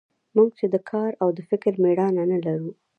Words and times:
موږ 0.35 0.49
چې 0.57 0.65
د 0.73 0.75
کار 0.89 1.11
او 1.21 1.27
د 1.37 1.39
فکر 1.49 1.71
مېړانه 1.83 2.23
نه 2.31 2.37
لرو. 2.45 2.69